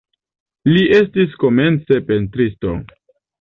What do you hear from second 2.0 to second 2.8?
pentristo.